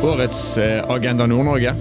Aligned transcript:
Årets 0.00 0.58
eh, 0.58 0.90
Agenda 0.90 1.26
Nord-Norge 1.26 1.74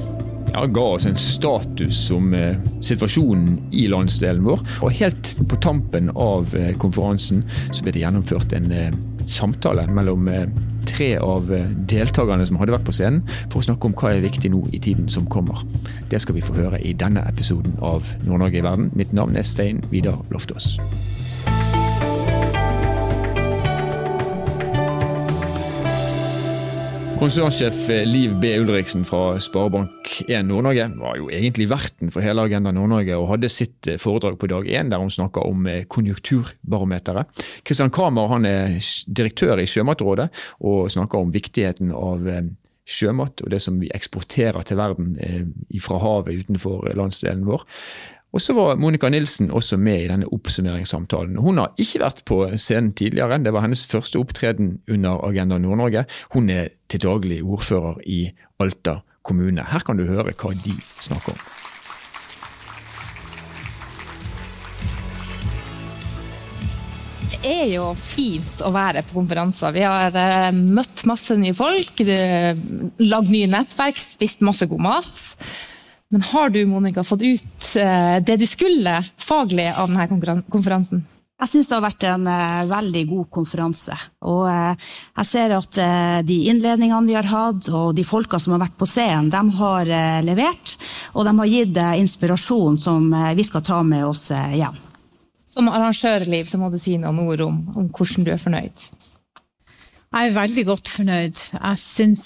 ja, 0.53 0.65
ga 0.65 0.81
oss 0.81 1.05
en 1.05 1.15
status 1.15 2.11
om 2.11 2.33
eh, 2.33 2.57
situasjonen 2.83 3.69
i 3.71 3.85
landsdelen 3.87 4.43
vår. 4.43 4.63
Og 4.83 4.91
helt 4.99 5.29
på 5.47 5.59
tampen 5.63 6.11
av 6.11 6.51
eh, 6.57 6.73
konferansen 6.81 7.45
så 7.47 7.85
ble 7.85 7.93
det 7.95 8.03
gjennomført 8.03 8.57
en 8.57 8.67
samtale 9.29 9.85
mellom 9.93 10.27
tre 10.89 11.13
av 11.21 11.47
deltakerne 11.87 12.47
som 12.49 12.57
hadde 12.59 12.73
vært 12.73 12.87
på 12.89 12.95
scenen, 12.97 13.21
for 13.45 13.61
å 13.61 13.67
snakke 13.69 13.87
om 13.87 13.95
hva 13.95 14.15
er 14.15 14.25
viktig 14.25 14.51
nå 14.51 14.65
i 14.73 14.81
tiden 14.83 15.07
som 15.07 15.29
kommer. 15.29 15.61
Det 16.11 16.19
skal 16.19 16.35
vi 16.35 16.43
få 16.43 16.57
høre 16.57 16.81
i 16.81 16.95
denne 16.97 17.23
episoden 17.29 17.77
av 17.79 18.09
Nord-Norge 18.25 18.59
i 18.59 18.65
verden. 18.65 18.91
Mitt 18.99 19.15
navn 19.15 19.39
er 19.39 19.47
Stein 19.47 19.83
Vidar 19.93 20.19
Loftaas. 20.33 20.73
Konsernsjef 27.19 27.89
Liv 28.07 28.37
B. 28.39 28.53
Ulriksen 28.61 29.01
fra 29.03 29.33
Sparebank1 29.43 30.45
Nord-Norge 30.47 30.85
var 31.01 31.17
jo 31.19 31.25
egentlig 31.27 31.65
verten 31.67 32.13
for 32.15 32.23
hele 32.23 32.45
Agenda 32.47 32.71
Nord-Norge 32.71 33.17
og 33.19 33.27
hadde 33.33 33.49
sitt 33.51 33.89
foredrag 33.99 34.37
på 34.39 34.47
dag 34.47 34.69
én 34.71 34.87
der 34.87 35.03
hun 35.03 35.11
snakka 35.11 35.43
om 35.43 35.67
konjunkturbarometeret. 35.91 37.43
Kristian 37.67 37.91
Kramer 37.91 38.31
han 38.31 38.47
er 38.47 38.77
direktør 39.11 39.59
i 39.59 39.67
Sjømatrådet 39.67 40.29
og 40.63 40.87
snakker 40.95 41.19
om 41.19 41.33
viktigheten 41.35 41.91
av 41.91 42.23
sjømat 42.89 43.43
og 43.43 43.51
det 43.51 43.59
som 43.67 43.83
vi 43.83 43.91
eksporterer 43.93 44.63
til 44.63 44.79
verden 44.79 45.19
fra 45.83 45.99
havet 45.99 46.45
utenfor 46.45 46.87
landsdelen 46.95 47.43
vår. 47.51 47.67
Og 48.29 48.41
så 48.41 48.53
var 48.53 48.77
Monica 48.77 49.09
Nilsen 49.09 49.47
også 49.49 49.79
med 49.81 50.03
i 50.03 50.09
denne 50.11 50.27
oppsummeringssamtalen. 50.29 51.39
Hun 51.41 51.57
har 51.57 51.71
ikke 51.81 52.03
vært 52.03 52.19
på 52.29 52.43
scenen 52.61 52.91
tidligere, 52.93 53.39
det 53.41 53.53
var 53.55 53.65
hennes 53.65 53.81
første 53.89 54.19
opptreden 54.21 54.75
under 54.85 55.23
Agenda 55.25 55.57
Nord-Norge. 55.57 56.05
Hun 56.35 56.51
er 56.53 56.69
til 56.89 57.01
daglig 57.01 57.39
ordfører 57.41 57.97
i 58.05 58.27
Alta 58.61 58.99
kommune. 59.25 59.65
Her 59.65 59.81
kan 59.81 59.97
du 59.97 60.05
høre 60.05 60.35
hva 60.37 60.53
de 60.61 60.75
snakker 61.01 61.33
om. 61.33 61.41
Det 67.29 67.49
er 67.55 67.65
jo 67.71 67.89
fint 67.95 68.61
å 68.61 68.69
være 68.75 69.01
på 69.07 69.15
konferanser. 69.15 69.73
Vi 69.73 69.87
har 69.87 70.53
møtt 70.53 71.05
masse 71.09 71.33
nye 71.39 71.55
folk, 71.57 72.01
lagd 72.03 73.33
nye 73.33 73.49
nettverk, 73.49 73.97
spist 73.97 74.45
masse 74.45 74.67
god 74.69 74.85
mat. 74.85 75.25
Men 76.09 76.25
har 76.25 76.49
du 76.49 76.63
Monica, 76.65 77.03
fått 77.05 77.21
ut 77.21 77.73
det 78.25 78.35
du 78.41 78.45
skulle 78.49 78.95
faglig 79.21 79.67
av 79.77 79.91
denne 79.91 80.41
konferansen? 80.49 81.03
Jeg 81.39 81.53
syns 81.53 81.69
det 81.69 81.75
har 81.77 81.83
vært 81.85 82.03
en 82.09 82.25
uh, 82.27 82.67
veldig 82.67 83.01
god 83.07 83.27
konferanse. 83.31 83.95
Og 84.27 84.41
uh, 84.51 84.89
jeg 85.21 85.27
ser 85.29 85.53
at 85.55 85.77
uh, 85.79 86.17
de 86.27 86.35
innledningene 86.51 87.07
vi 87.07 87.15
har 87.15 87.29
hatt, 87.31 87.69
og 87.71 87.93
de 87.95 88.03
folka 88.03 88.41
som 88.43 88.57
har 88.57 88.65
vært 88.65 88.75
på 88.79 88.87
scenen, 88.89 89.31
de 89.31 89.55
har 89.61 89.93
levert. 90.25 90.75
Og 91.15 91.23
de 91.23 91.35
har 91.37 91.51
gitt 91.53 91.79
inspirasjon 92.01 92.75
som 92.81 93.07
vi 93.35 93.45
skal 93.47 93.63
ta 93.63 93.79
med 93.87 94.03
oss 94.09 94.27
hjem. 94.31 94.75
Som 95.49 95.71
arrangørliv 95.71 96.49
så 96.49 96.59
må 96.61 96.69
du 96.69 96.77
si 96.81 96.97
noen 96.99 97.23
ord 97.23 97.41
om, 97.47 97.61
om 97.73 97.87
hvordan 97.87 98.27
du 98.27 98.33
er 98.35 98.41
fornøyd. 98.41 98.83
Jeg 100.09 100.31
er 100.31 100.33
veldig 100.33 100.61
godt 100.65 100.89
fornøyd. 100.89 101.39
Jeg 101.53 101.77
syns 101.77 102.23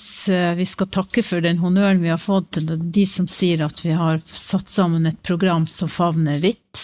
vi 0.56 0.66
skal 0.72 0.88
takke 0.88 1.20
for 1.20 1.44
den 1.44 1.58
honnøren 1.60 2.00
vi 2.00 2.08
har 2.14 2.22
fått 2.22 2.54
til 2.56 2.70
de 2.80 3.04
som 3.04 3.28
sier 3.28 3.60
at 3.66 3.82
vi 3.84 3.92
har 3.92 4.22
satt 4.24 4.72
sammen 4.72 5.10
et 5.10 5.20
program 5.28 5.66
som 5.68 5.92
favner 5.92 6.40
vidt. 6.40 6.80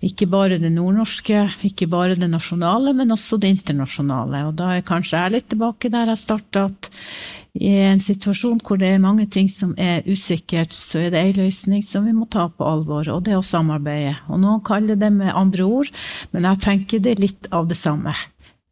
Ikke 0.00 0.24
bare 0.32 0.56
det 0.62 0.72
nordnorske, 0.72 1.44
ikke 1.68 1.90
bare 1.92 2.16
det 2.16 2.30
nasjonale, 2.32 2.96
men 2.96 3.12
også 3.12 3.36
det 3.42 3.52
internasjonale. 3.58 4.46
Og 4.48 4.56
da 4.56 4.72
er 4.78 4.88
kanskje 4.88 5.20
jeg 5.20 5.36
litt 5.36 5.50
tilbake 5.52 5.92
der 5.92 6.14
jeg 6.14 6.24
starta, 6.24 6.64
at 6.72 6.90
i 7.52 7.76
en 7.84 8.00
situasjon 8.00 8.64
hvor 8.64 8.80
det 8.80 8.88
er 8.88 9.04
mange 9.04 9.28
ting 9.28 9.52
som 9.52 9.76
er 9.76 10.00
usikkert, 10.08 10.72
så 10.72 11.04
er 11.04 11.12
det 11.12 11.26
ei 11.26 11.36
løsning 11.42 11.84
som 11.84 12.08
vi 12.08 12.16
må 12.16 12.24
ta 12.32 12.48
på 12.48 12.64
alvor, 12.64 13.04
og 13.12 13.26
det 13.28 13.36
er 13.36 13.42
å 13.42 13.44
samarbeide. 13.44 14.16
Og 14.32 14.40
noen 14.40 14.64
kaller 14.64 14.96
det 14.96 15.12
med 15.12 15.36
andre 15.36 15.68
ord, 15.68 15.92
men 16.32 16.48
jeg 16.48 16.64
tenker 16.64 17.04
det 17.04 17.18
er 17.18 17.26
litt 17.28 17.52
av 17.52 17.68
det 17.68 17.76
samme. 17.76 18.16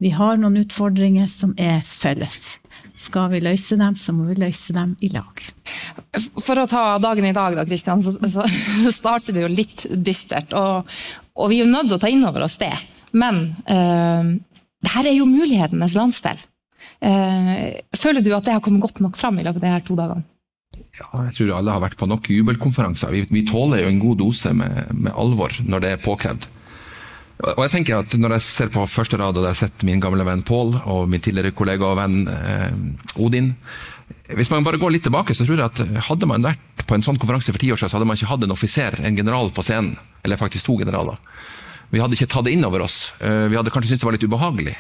Vi 0.00 0.15
har 0.16 0.38
noen 0.41 0.62
utfordringer 0.62 1.28
som 1.28 1.53
er 1.61 1.83
felles. 1.84 2.56
Skal 3.00 3.31
vi 3.34 3.41
løse 3.44 3.77
dem, 3.81 3.97
så 3.97 4.12
må 4.16 4.27
vi 4.31 4.38
løse 4.41 4.72
dem 4.77 4.94
i 5.05 5.11
lag. 5.12 5.43
For 6.41 6.61
å 6.61 6.69
ta 6.69 6.84
dagen 7.03 7.27
i 7.28 7.34
dag, 7.37 7.56
da, 7.56 7.66
Kristian, 7.69 8.00
så, 8.05 8.15
så 8.16 8.93
starter 8.94 9.37
det 9.37 9.44
jo 9.44 9.53
litt 9.53 9.84
dystert. 9.93 10.55
Og, 10.56 10.89
og, 11.37 11.47
vi 11.53 11.60
er 11.60 11.66
jo 11.66 11.72
nødt 11.72 11.91
til 11.91 11.99
å 11.99 12.03
ta 12.03 12.10
inn 12.12 12.25
over 12.28 12.47
oss 12.47 12.56
det. 12.60 12.72
Men 13.12 13.43
uh, 13.69 14.33
det 14.81 14.94
her 14.94 15.10
er 15.10 15.19
jo 15.19 15.28
mulighetenes 15.28 15.97
landsdel. 15.99 16.41
Uh, 17.00 17.81
føler 17.97 18.25
du 18.25 18.33
at 18.37 18.49
det 18.49 18.56
har 18.56 18.65
kommet 18.65 18.84
godt 18.84 19.00
nok 19.05 19.21
fram 19.21 19.41
i 19.41 19.44
løpet 19.44 19.60
av 19.60 19.66
de 19.66 19.75
her 19.75 19.84
to 19.84 19.97
dagene? 19.99 20.25
Ja, 20.97 21.27
jeg 21.27 21.37
tror 21.37 21.53
alle 21.59 21.75
har 21.77 21.84
vært 21.84 21.99
på 22.00 22.09
nok 22.09 22.28
jubelkonferanser. 22.33 23.12
Vi, 23.12 23.27
vi 23.28 23.44
tåler 23.49 23.84
jo 23.84 23.93
en 23.93 24.00
god 24.00 24.21
dose 24.22 24.53
med, 24.56 24.94
med 24.97 25.12
alvor 25.12 25.60
når 25.60 25.84
det 25.84 25.93
er 25.93 26.03
påkrevd. 26.05 26.49
Og 27.41 27.62
jeg 27.65 27.73
tenker 27.73 28.03
at 28.03 28.15
Når 28.19 28.37
jeg 28.37 28.45
ser 28.45 28.73
på 28.73 28.84
første 28.91 29.19
rad 29.21 29.39
og 29.39 29.47
jeg 29.47 29.55
har 29.55 29.61
sett 29.62 29.84
min 29.87 30.03
gamle 30.03 30.27
venn 30.27 30.45
Pål 30.47 30.75
og 30.83 31.09
min 31.11 31.23
tidligere 31.25 31.55
kollega 31.56 31.89
og 31.89 31.97
venn 32.01 32.19
eh, 32.28 33.23
Odin 33.23 33.55
Hvis 34.37 34.51
man 34.53 34.67
bare 34.67 34.81
går 34.81 34.93
litt 34.95 35.06
tilbake, 35.06 35.34
så 35.34 35.47
tror 35.47 35.62
jeg 35.62 35.71
at 35.71 36.05
hadde 36.11 36.28
man 36.28 36.45
vært 36.45 36.84
på 36.87 36.97
en 36.97 37.05
sånn 37.06 37.19
konferanse 37.21 37.55
for 37.55 37.62
ti 37.62 37.71
år 37.73 37.81
siden, 37.81 37.93
så 37.93 37.99
hadde 37.99 38.09
man 38.11 38.19
ikke 38.19 38.31
hatt 38.31 38.45
en 38.47 38.55
offiser, 38.55 38.97
en 39.03 39.17
general 39.17 39.51
på 39.55 39.62
scenen. 39.67 39.97
Eller 40.27 40.39
faktisk 40.39 40.67
to 40.67 40.77
generaler. 40.78 41.19
Vi 41.91 41.99
hadde 42.03 42.15
ikke 42.15 42.28
tatt 42.31 42.47
det 42.47 42.55
inn 42.55 42.67
over 42.67 42.84
oss. 42.87 43.12
Eh, 43.19 43.47
vi 43.51 43.59
hadde 43.59 43.72
kanskje 43.75 43.93
syntes 43.93 44.05
det 44.05 44.09
var 44.09 44.17
litt 44.17 44.27
ubehagelig. 44.27 44.75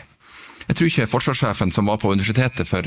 Jeg 0.68 0.78
tror 0.78 0.90
ikke 0.90 1.08
forsvarssjefen 1.10 1.74
som 1.74 1.90
var 1.90 1.98
på 2.02 2.12
universitetet 2.14 2.70
for 2.70 2.86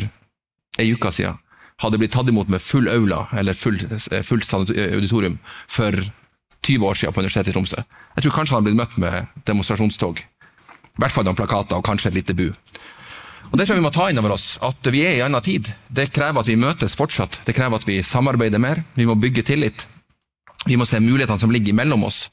ei 0.80 0.88
uke 0.96 1.12
siden, 1.16 1.40
hadde 1.84 2.00
blitt 2.00 2.14
tatt 2.16 2.32
imot 2.32 2.52
med 2.52 2.64
full 2.64 2.88
aula 2.92 3.26
eller 3.36 3.58
fullt 3.58 3.92
full 4.24 4.44
auditorium 4.56 5.40
for 5.68 6.00
20 6.64 6.88
år 6.88 7.00
siden 7.00 7.14
på 7.14 7.22
Universitetet 7.24 7.52
i 7.52 7.56
Tromsø. 7.58 7.84
Jeg 8.16 8.26
tror 8.26 8.36
kanskje 8.38 8.56
han 8.56 8.62
har 8.62 8.68
blitt 8.68 8.80
møtt 8.80 8.98
med 9.02 9.44
demonstrasjonstog. 9.50 10.24
I 10.24 11.02
hvert 11.02 11.14
fall 11.14 11.26
noen 11.28 11.38
plakater 11.38 11.80
og 11.80 11.86
kanskje 11.86 12.12
et 12.12 12.20
lite 12.20 12.36
bu. 12.38 12.48
Og 13.52 13.58
Det 13.60 13.68
tror 13.68 13.76
jeg 13.76 13.84
vi 13.84 13.86
må 13.86 13.94
ta 13.94 14.08
inn 14.10 14.18
over 14.18 14.34
oss, 14.34 14.58
at 14.66 14.88
vi 14.90 15.04
er 15.06 15.18
i 15.18 15.20
en 15.22 15.30
annen 15.30 15.46
tid. 15.46 15.68
Det 15.90 16.10
krever 16.14 16.42
at 16.42 16.50
vi 16.50 16.58
møtes 16.58 16.96
fortsatt. 16.98 17.42
Det 17.46 17.54
krever 17.54 17.78
at 17.78 17.86
vi 17.86 18.00
samarbeider 18.02 18.62
mer. 18.62 18.82
Vi 18.98 19.06
må 19.06 19.14
bygge 19.14 19.44
tillit. 19.46 19.86
Vi 20.66 20.78
må 20.80 20.88
se 20.90 21.02
mulighetene 21.04 21.42
som 21.42 21.52
ligger 21.54 21.76
mellom 21.78 22.08
oss. 22.08 22.30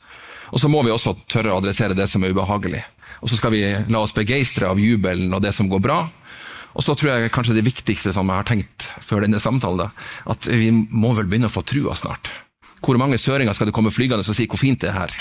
Og 0.50 0.62
så 0.62 0.70
må 0.72 0.80
vi 0.86 0.92
også 0.94 1.12
tørre 1.28 1.52
å 1.52 1.60
adressere 1.60 1.97
det 1.98 2.08
som 2.08 2.24
er 2.24 2.32
ubehagelig. 2.32 2.80
Og 3.20 3.28
så 3.28 3.36
skal 3.36 3.52
vi 3.52 3.62
la 3.92 4.00
oss 4.00 4.16
begeistre 4.16 4.70
av 4.70 4.80
jubelen 4.80 5.34
og 5.34 5.42
det 5.44 5.52
som 5.56 5.68
går 5.68 5.82
bra. 5.84 6.00
Og 6.72 6.84
så 6.86 6.94
tror 6.94 7.12
jeg 7.12 7.32
kanskje 7.34 7.56
det 7.58 7.66
viktigste 7.66 8.14
som 8.14 8.30
jeg 8.30 8.41
har 8.41 8.48
tenkt 8.48 8.86
før 9.02 9.26
denne 9.26 9.42
samtalen, 9.42 9.91
at 10.30 10.47
vi 10.48 10.70
må 10.72 11.12
vel 11.18 11.28
begynne 11.28 11.50
å 11.50 11.52
få 11.52 11.66
trua 11.66 11.97
snart. 11.98 12.30
Hvor 12.80 12.98
mange 13.00 13.18
søringer 13.20 13.56
skal 13.56 13.68
det 13.68 13.76
komme 13.76 13.92
flygende 13.92 14.24
og 14.24 14.36
si 14.36 14.48
hvor 14.48 14.60
fint 14.60 14.80
det 14.82 14.91
er 14.92 14.98
her? 15.02 15.16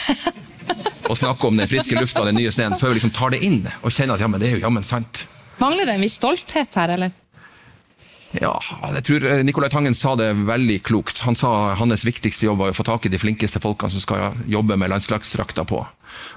Og 1.10 1.18
snakke 1.18 1.48
om 1.48 1.58
den 1.58 1.68
friske 1.68 1.98
lufta 1.98 2.22
og 2.22 2.30
den 2.30 2.38
nye 2.38 2.52
sneen, 2.54 2.76
før 2.78 2.92
vi 2.92 3.00
liksom 3.00 3.14
tar 3.16 3.34
det 3.34 3.42
inn 3.46 3.64
og 3.82 3.90
kjenner 3.90 4.14
at 4.14 4.22
ja, 4.22 4.30
men 4.30 4.42
det 4.42 4.52
er 4.52 4.60
jo 4.60 4.66
jammen 4.68 4.86
sant. 4.86 5.24
Mangler 5.60 5.90
det 5.90 5.98
en 5.98 6.04
viss 6.06 6.20
stolthet 6.20 6.78
her, 6.78 6.94
eller? 6.96 7.16
Ja, 8.38 8.54
jeg 8.94 9.02
tror 9.08 9.24
Nicolai 9.42 9.72
Tangen 9.74 9.96
sa 9.98 10.14
det 10.20 10.28
veldig 10.46 10.78
klokt. 10.86 11.24
Han 11.26 11.38
sa 11.40 11.74
hans 11.80 12.06
viktigste 12.06 12.46
jobb 12.46 12.62
var 12.62 12.72
å 12.72 12.78
få 12.78 12.86
tak 12.86 13.08
i 13.08 13.12
de 13.12 13.18
flinkeste 13.18 13.62
folkene 13.64 13.90
som 13.96 14.04
skal 14.04 14.38
jobbe 14.46 14.78
med 14.78 14.92
landslagsdrakta 14.94 15.66
på. 15.70 15.82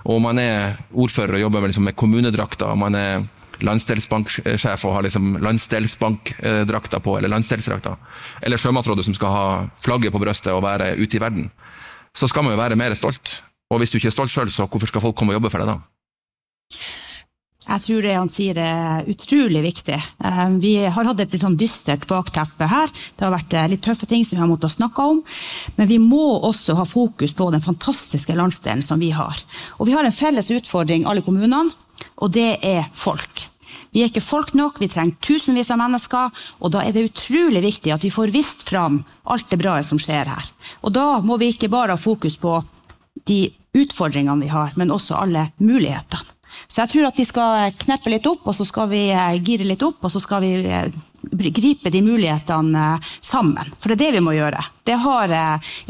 Og 0.08 0.22
man 0.24 0.40
er 0.40 0.78
ordfører 0.96 1.36
og 1.36 1.44
jobber 1.44 1.68
liksom, 1.68 1.84
med 1.90 1.98
kommunedrakta. 2.00 2.72
man 2.74 2.96
er 2.96 3.26
landsdelsbanksjef 3.66 4.84
og 4.88 4.96
har 4.96 5.06
liksom 5.06 5.36
landsdelsbankdrakta 5.44 7.00
på, 7.04 7.16
eller 7.18 7.32
landsdelsdrakta, 7.32 7.96
eller 8.42 8.60
Sjømatrådet 8.60 9.06
som 9.08 9.16
skal 9.18 9.36
ha 9.36 9.46
flagget 9.80 10.14
på 10.14 10.22
brystet 10.22 10.52
og 10.54 10.64
være 10.66 10.94
ute 11.00 11.18
i 11.18 11.22
verden, 11.22 11.48
så 12.16 12.28
skal 12.28 12.44
man 12.44 12.56
jo 12.56 12.62
være 12.62 12.78
mer 12.78 12.94
stolt. 12.98 13.40
Og 13.72 13.80
hvis 13.80 13.92
du 13.92 13.98
ikke 13.98 14.10
er 14.12 14.18
stolt 14.18 14.32
sjøl, 14.32 14.50
så 14.52 14.68
hvorfor 14.68 14.90
skal 14.90 15.04
folk 15.04 15.16
komme 15.16 15.32
og 15.32 15.40
jobbe 15.40 15.52
for 15.52 15.62
deg 15.62 15.72
da? 15.72 15.78
Jeg 17.62 17.82
tror 17.84 18.02
det 18.02 18.14
han 18.16 18.30
sier 18.30 18.58
er 18.58 19.06
utrolig 19.08 19.60
viktig. 19.62 19.96
Eh, 19.96 20.40
vi 20.60 20.72
har 20.82 21.06
hatt 21.06 21.20
et 21.22 21.34
litt 21.34 21.44
sånn 21.44 21.58
dystert 21.58 22.08
bakteppe 22.10 22.66
her. 22.68 22.90
Det 22.90 23.22
har 23.22 23.34
vært 23.36 23.54
eh, 23.54 23.68
litt 23.70 23.84
tøffe 23.86 24.08
ting 24.10 24.26
som 24.26 24.36
vi 24.36 24.42
har 24.42 24.50
måttet 24.50 24.74
snakke 24.74 25.06
om. 25.12 25.20
Men 25.78 25.88
vi 25.90 26.00
må 26.02 26.40
også 26.42 26.74
ha 26.80 26.86
fokus 26.88 27.36
på 27.38 27.48
den 27.54 27.62
fantastiske 27.62 28.34
landsdelen 28.36 28.82
som 28.82 29.00
vi 29.00 29.12
har. 29.14 29.38
Og 29.78 29.86
vi 29.88 29.94
har 29.94 30.04
en 30.04 30.16
felles 30.16 30.50
utfordring, 30.50 31.06
alle 31.06 31.22
kommunene, 31.22 31.70
og 32.16 32.32
det 32.34 32.58
er 32.64 32.88
folk. 32.94 33.48
Vi 33.92 34.00
er 34.00 34.08
ikke 34.08 34.24
folk 34.24 34.54
nok, 34.56 34.80
vi 34.80 34.88
trenger 34.88 35.18
tusenvis 35.20 35.70
av 35.72 35.80
mennesker, 35.82 36.44
og 36.64 36.72
da 36.72 36.84
er 36.84 36.94
det 36.96 37.10
utrolig 37.10 37.60
viktig 37.64 37.92
at 37.92 38.04
vi 38.06 38.12
får 38.12 38.32
vist 38.32 38.64
fram 38.68 39.02
alt 39.28 39.50
det 39.52 39.60
bra 39.60 39.76
som 39.84 40.00
skjer 40.00 40.30
her. 40.32 40.52
Og 40.80 40.94
da 40.96 41.20
må 41.24 41.36
vi 41.40 41.52
ikke 41.52 41.70
bare 41.72 41.96
ha 41.96 42.00
fokus 42.00 42.38
på 42.40 42.56
de 43.28 43.44
utfordringene 43.76 44.46
vi 44.46 44.52
har, 44.52 44.72
men 44.80 44.92
også 44.92 45.18
alle 45.20 45.50
mulighetene. 45.60 46.31
Så 46.72 46.80
jeg 46.80 46.88
tror 46.88 47.10
at 47.10 47.18
vi 47.20 47.24
skal 47.28 47.74
kneppe 47.82 48.08
litt 48.08 48.26
opp, 48.30 48.46
og 48.48 48.54
så 48.56 48.64
skal 48.64 48.88
vi 48.88 49.02
eh, 49.12 49.34
gire 49.44 49.66
litt 49.68 49.82
opp, 49.84 49.98
og 50.00 50.12
så 50.14 50.22
skal 50.22 50.40
vi 50.40 50.52
eh, 50.64 50.94
gripe 51.52 51.92
de 51.92 52.00
mulighetene 52.00 52.84
eh, 52.94 53.10
sammen. 53.20 53.74
For 53.76 53.92
det 53.92 53.98
er 53.98 54.00
det 54.06 54.14
vi 54.16 54.22
må 54.24 54.32
gjøre. 54.38 54.62
Det 54.88 54.96
har 55.04 55.34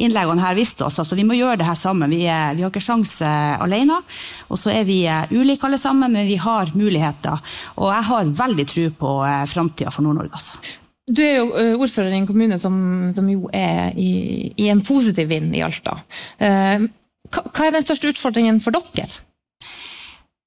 innleggene 0.02 0.42
her 0.42 0.58
vist 0.58 0.82
oss. 0.82 0.98
altså 0.98 1.16
Vi 1.16 1.24
må 1.28 1.38
gjøre 1.38 1.60
det 1.62 1.68
her 1.70 1.78
sammen. 1.78 2.10
Vi, 2.10 2.24
vi 2.26 2.64
har 2.64 2.66
ikke 2.66 2.82
sjanse 2.82 3.30
alene. 3.62 4.00
Og 4.50 4.58
så 4.58 4.74
er 4.74 4.82
vi 4.88 4.98
ulike 5.30 5.68
alle 5.68 5.78
sammen, 5.80 6.12
men 6.12 6.26
vi 6.28 6.36
har 6.42 6.74
muligheter. 6.74 7.54
Og 7.78 7.88
jeg 7.88 8.08
har 8.10 8.36
veldig 8.42 8.68
tro 8.74 8.90
på 8.98 9.16
framtida 9.54 9.94
for 9.94 10.04
Nord-Norge. 10.04 10.34
altså. 10.34 10.76
Du 11.08 11.22
er 11.24 11.38
jo 11.38 11.78
ordfører 11.78 12.12
i 12.12 12.20
en 12.20 12.28
kommune 12.28 12.58
som, 12.60 12.74
som 13.14 13.30
jo 13.30 13.48
er 13.54 13.96
i, 13.96 14.52
i, 14.52 14.68
en 14.68 14.82
positiv 14.84 15.30
vind 15.30 15.54
i 15.56 15.64
Alta. 15.64 16.00
Hva 16.38 17.66
er 17.66 17.76
den 17.78 17.86
største 17.86 18.12
utfordringen 18.12 18.60
for 18.62 18.74
dere? 18.74 19.22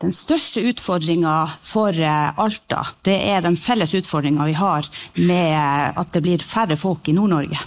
Den 0.04 0.12
største 0.12 0.60
utfordringa 0.60 1.34
for 1.64 1.96
Alta, 1.96 2.82
det 3.08 3.16
er 3.32 3.40
den 3.46 3.56
felles 3.56 3.94
utfordringa 3.96 4.44
vi 4.50 4.58
har 4.60 4.90
med 5.16 5.96
at 6.02 6.12
det 6.12 6.22
blir 6.26 6.44
færre 6.44 6.76
folk 6.76 7.08
i 7.08 7.16
Nord-Norge. 7.16 7.62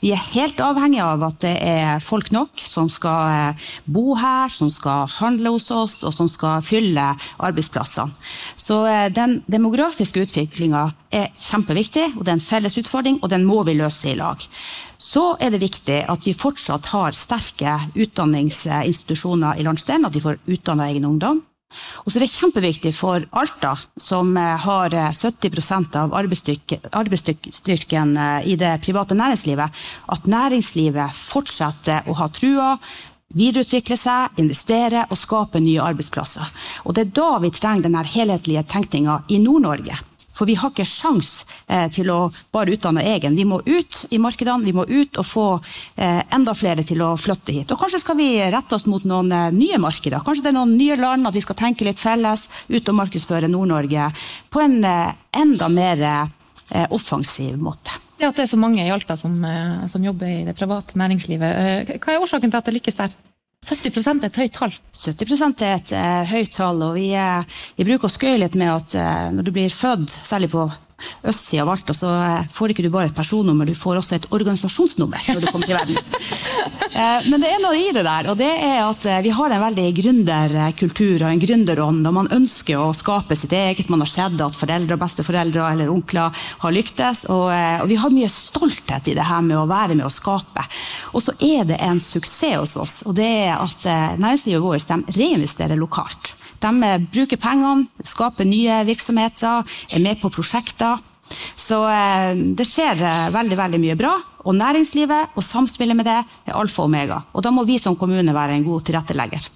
Vi 0.00 0.10
er 0.14 0.22
helt 0.32 0.60
avhengig 0.64 1.00
av 1.04 1.22
at 1.26 1.38
det 1.44 1.52
er 1.62 2.02
folk 2.02 2.30
nok 2.34 2.62
som 2.64 2.88
skal 2.90 3.34
eh, 3.52 3.66
bo 3.84 4.14
her, 4.18 4.48
som 4.52 4.70
skal 4.72 5.10
handle 5.18 5.52
hos 5.54 5.68
oss, 5.74 5.98
og 6.06 6.14
som 6.16 6.30
skal 6.32 6.64
fylle 6.64 7.10
arbeidsplassene. 7.38 8.14
Så 8.56 8.80
eh, 8.88 9.08
den 9.12 9.40
demografiske 9.50 10.24
utviklinga 10.24 10.86
er 11.12 11.28
kjempeviktig, 11.36 12.06
og 12.16 12.24
det 12.24 12.32
er 12.32 12.38
en 12.38 12.46
felles 12.46 12.78
utfordring, 12.80 13.20
og 13.20 13.30
den 13.32 13.44
må 13.48 13.60
vi 13.68 13.76
løse 13.78 14.10
i 14.10 14.16
lag. 14.18 14.42
Så 15.00 15.34
er 15.40 15.52
det 15.52 15.62
viktig 15.62 16.00
at 16.08 16.26
vi 16.26 16.36
fortsatt 16.36 16.90
har 16.94 17.16
sterke 17.16 17.76
utdanningsinstitusjoner 17.94 19.60
i 19.60 19.68
landsdelen, 19.68 20.08
at 20.08 20.16
vi 20.16 20.24
får 20.24 20.40
utdanna 20.48 20.90
egen 20.90 21.08
ungdom. 21.12 21.44
Og 22.04 22.10
så 22.10 22.18
er 22.18 22.24
det 22.24 22.32
kjempeviktig 22.32 22.92
for 22.96 23.24
Alta, 23.36 23.74
som 24.00 24.32
eh, 24.38 24.56
har 24.64 24.94
70 25.14 25.60
eh, 25.60 26.00
av 26.00 26.16
arbeidsstyrken 26.18 28.16
eh, 28.16 28.50
i 28.50 28.56
det 28.60 28.72
private 28.84 29.14
næringslivet, 29.18 29.80
at 30.14 30.26
næringslivet 30.26 31.16
fortsetter 31.16 32.10
å 32.10 32.18
ha 32.18 32.28
trua, 32.34 32.74
videreutvikle 33.38 33.94
seg, 33.94 34.38
investere 34.42 35.04
og 35.06 35.18
skape 35.18 35.62
nye 35.62 35.82
arbeidsplasser. 35.86 36.50
Og 36.84 36.96
det 36.96 37.06
er 37.06 37.16
da 37.20 37.32
vi 37.42 37.52
trenger 37.54 37.86
denne 37.86 38.02
helhetlige 38.02 38.66
tenkninga 38.72 39.20
i 39.30 39.38
Nord-Norge. 39.42 40.09
For 40.36 40.48
vi 40.48 40.56
har 40.58 40.72
ikke 40.72 40.86
sjans 40.88 41.44
eh, 41.66 41.88
til 41.92 42.10
å 42.12 42.18
bare 42.54 42.74
utdanne 42.74 43.04
egen. 43.12 43.36
Vi 43.36 43.46
må 43.48 43.60
ut 43.66 44.04
i 44.10 44.20
markedene, 44.22 44.64
vi 44.64 44.74
må 44.76 44.86
ut 44.88 45.20
og 45.20 45.26
få 45.26 45.46
eh, 45.96 46.22
enda 46.32 46.54
flere 46.56 46.84
til 46.86 47.02
å 47.04 47.12
flytte 47.20 47.54
hit. 47.56 47.72
Og 47.72 47.80
kanskje 47.80 48.02
skal 48.02 48.18
vi 48.20 48.32
rette 48.52 48.76
oss 48.76 48.88
mot 48.90 49.04
noen 49.08 49.32
eh, 49.34 49.48
nye 49.54 49.80
markeder. 49.82 50.22
Kanskje 50.26 50.46
det 50.46 50.52
er 50.54 50.58
noen 50.60 50.76
nye 50.78 50.98
land, 51.00 51.28
at 51.28 51.36
vi 51.36 51.44
skal 51.44 51.58
tenke 51.58 51.86
litt 51.88 52.00
felles, 52.00 52.48
ut 52.70 52.92
og 52.92 52.98
markedsføre 53.02 53.50
Nord-Norge 53.50 54.10
på 54.50 54.62
en 54.62 54.78
enda 54.84 55.68
mer 55.72 56.02
offensiv 56.94 57.56
måte. 57.58 57.96
Det 58.18 58.28
at 58.28 58.36
det 58.38 58.44
er 58.44 58.50
så 58.52 58.58
mange 58.60 58.84
i 58.84 58.92
Alta 58.92 59.16
som, 59.18 59.34
som 59.90 60.04
jobber 60.04 60.30
i 60.30 60.44
det 60.46 60.54
private 60.58 60.98
næringslivet, 61.00 61.96
hva 61.98 62.14
er 62.14 62.22
årsaken 62.22 62.52
til 62.52 62.60
at 62.60 62.68
det 62.68 62.76
lykkes 62.76 62.98
der? 63.00 63.16
70 63.60 64.22
er 64.24 64.30
et 64.30 64.38
høyt 64.40 64.54
tall? 64.56 64.76
70 64.96 65.42
er 65.60 65.74
et 65.74 65.90
uh, 65.92 66.22
høyt 66.30 66.54
tall. 66.54 66.80
og 66.80 66.94
vi, 66.96 67.10
uh, 67.12 67.44
vi 67.76 67.84
bruker 67.84 68.08
å 68.08 68.12
skøye 68.12 68.38
litt 68.40 68.56
med 68.56 68.72
at 68.72 68.94
uh, 68.96 69.26
når 69.36 69.46
du 69.46 69.52
blir 69.52 69.74
født, 69.74 70.14
særlig 70.24 70.48
på 70.54 70.64
østsida 71.26 71.64
av 71.64 71.72
Alta, 71.74 71.96
så 71.96 72.10
får 72.52 72.74
ikke 72.74 72.86
du 72.86 72.90
bare 72.92 73.10
et 73.10 73.16
personnummer, 73.16 73.68
du 73.68 73.78
får 73.78 74.00
også 74.00 74.18
et 74.18 74.28
organisasjonsnummer 74.30 75.30
når 75.30 75.44
du 75.44 75.50
kommer 75.50 75.70
til 75.70 75.78
verden. 75.78 75.98
Men 77.30 77.40
det 77.40 77.52
er 77.52 77.60
noe 77.62 77.76
i 77.78 77.92
det 77.94 78.02
der, 78.04 78.26
og 78.32 78.36
det 78.40 78.50
er 78.50 78.80
at 78.82 79.04
vi 79.24 79.30
har 79.32 79.52
en 79.54 79.62
veldig 79.62 79.86
gründerkultur 79.96 81.22
og 81.22 81.28
en 81.30 81.42
gründerånd, 81.42 82.02
og 82.08 82.16
man 82.16 82.30
ønsker 82.34 82.80
å 82.80 82.90
skape 82.96 83.36
sitt 83.38 83.54
eget. 83.56 83.88
Man 83.92 84.02
har 84.02 84.10
sett 84.10 84.42
at 84.42 84.58
foreldre 84.58 84.98
og 84.98 85.02
besteforeldre 85.04 85.68
eller 85.70 85.92
onkler 85.92 86.42
har 86.64 86.74
lyktes, 86.74 87.24
og, 87.30 87.46
og 87.54 87.86
vi 87.90 87.98
har 88.00 88.14
mye 88.14 88.30
stolthet 88.32 89.10
i 89.10 89.16
det 89.16 89.28
her 89.28 89.44
med 89.46 89.60
å 89.60 89.68
være 89.70 89.96
med 89.96 90.08
å 90.08 90.12
skape. 90.12 90.66
Og 91.14 91.24
så 91.24 91.36
er 91.38 91.68
det 91.70 91.80
en 91.84 92.02
suksess 92.02 92.58
hos 92.60 92.76
oss, 92.76 93.00
og 93.06 93.16
det 93.18 93.28
er 93.46 93.56
at 93.56 93.86
eh, 93.88 94.18
næringslivet 94.20 94.64
vårt 94.64 95.16
reinvesterer 95.16 95.78
lokalt. 95.78 96.34
De 96.60 96.72
eh, 96.86 96.98
bruker 97.12 97.40
pengene, 97.40 97.88
skaper 98.04 98.48
nye 98.48 98.82
virksomheter, 98.88 99.64
er 99.90 100.04
med 100.04 100.20
på 100.20 100.32
prosjekter. 100.32 101.00
Så 101.56 101.84
eh, 101.86 102.34
det 102.56 102.66
skjer 102.66 103.00
veldig 103.34 103.60
veldig 103.60 103.80
mye 103.82 103.96
bra. 104.00 104.16
Og 104.48 104.56
næringslivet 104.56 105.36
og 105.36 105.44
samspillet 105.44 105.96
med 105.96 106.08
det 106.08 106.18
er 106.20 106.56
alfa 106.56 106.84
og 106.84 106.90
omega. 106.90 107.22
Og 107.34 107.44
da 107.44 107.52
må 107.54 107.64
vi 107.68 107.78
som 107.80 107.96
kommune 107.96 108.34
være 108.34 108.56
en 108.56 108.66
god 108.66 108.86
tilrettelegger. 108.88 109.48